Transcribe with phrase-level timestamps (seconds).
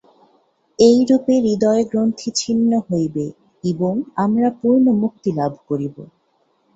[0.79, 3.25] এইরূপে হৃদয়-গ্রন্থি ছিন্ন হইবে,
[3.63, 3.93] এবং
[4.15, 5.95] আমরা পূর্ণ মুক্তি লাভ করিব।